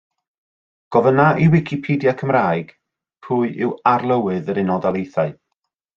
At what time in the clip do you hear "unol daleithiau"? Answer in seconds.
4.65-5.37